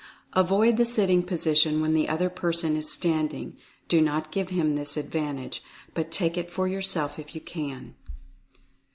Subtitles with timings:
[0.33, 3.55] Avoid the sitting position when the other person is standing—
[3.87, 5.61] do not give him this advantage,
[5.93, 7.93] but take it yourself if you can.